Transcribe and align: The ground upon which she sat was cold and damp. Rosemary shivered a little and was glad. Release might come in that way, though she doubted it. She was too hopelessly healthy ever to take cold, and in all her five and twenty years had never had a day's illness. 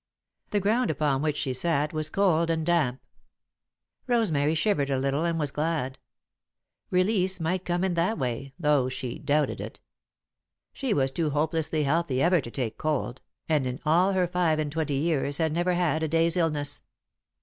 The 0.49 0.59
ground 0.59 0.89
upon 0.89 1.21
which 1.21 1.37
she 1.37 1.53
sat 1.53 1.93
was 1.93 2.09
cold 2.09 2.49
and 2.49 2.65
damp. 2.65 2.99
Rosemary 4.07 4.55
shivered 4.55 4.89
a 4.89 4.97
little 4.97 5.23
and 5.25 5.37
was 5.39 5.51
glad. 5.51 5.99
Release 6.89 7.39
might 7.39 7.65
come 7.65 7.83
in 7.83 7.93
that 7.93 8.17
way, 8.17 8.51
though 8.57 8.89
she 8.89 9.19
doubted 9.19 9.61
it. 9.61 9.79
She 10.73 10.91
was 10.91 11.11
too 11.11 11.29
hopelessly 11.29 11.83
healthy 11.83 12.19
ever 12.19 12.41
to 12.41 12.49
take 12.49 12.79
cold, 12.79 13.21
and 13.47 13.67
in 13.67 13.79
all 13.85 14.13
her 14.13 14.25
five 14.25 14.57
and 14.57 14.71
twenty 14.71 14.95
years 14.95 15.37
had 15.37 15.53
never 15.53 15.73
had 15.75 16.01
a 16.01 16.07
day's 16.07 16.35
illness. 16.35 16.81